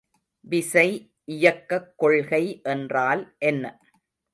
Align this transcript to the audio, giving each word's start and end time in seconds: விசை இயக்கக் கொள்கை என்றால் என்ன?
விசை 0.47 0.85
இயக்கக் 1.25 1.93
கொள்கை 1.97 2.43
என்றால் 2.63 3.23
என்ன? 3.37 3.63